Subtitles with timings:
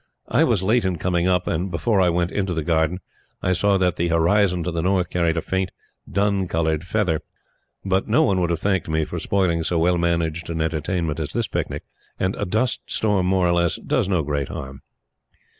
[0.29, 3.01] I was late in coming up; and before I went into the garden,
[3.43, 5.69] I saw that the horizon to the north carried a faint,
[6.11, 7.19] dun colored feather.
[7.85, 11.33] But no one would have thanked me for spoiling so well managed an entertainment as
[11.33, 11.83] this picnic
[12.19, 14.81] and a dust storm, more or less, does no great harm.